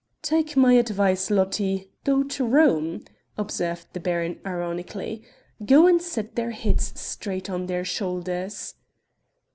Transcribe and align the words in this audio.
"Take 0.23 0.57
my 0.57 0.73
advice, 0.73 1.29
Lotti, 1.29 1.91
go 2.03 2.23
to 2.23 2.43
Rome," 2.43 3.05
observed 3.37 3.85
the 3.93 3.99
baron 3.99 4.39
ironically; 4.43 5.21
"go 5.63 5.85
and 5.85 6.01
set 6.01 6.35
their 6.35 6.49
heads 6.49 6.99
straight 6.99 7.51
on 7.51 7.67
their 7.67 7.85
shoulders." 7.85 8.73